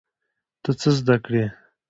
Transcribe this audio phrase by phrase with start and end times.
[0.63, 1.45] ته څه زده کړې؟